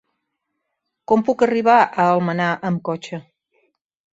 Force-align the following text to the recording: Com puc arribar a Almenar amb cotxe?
Com 1.11 1.21
puc 1.27 1.45
arribar 1.47 1.75
a 1.83 2.07
Almenar 2.15 2.51
amb 2.71 2.83
cotxe? 2.91 3.21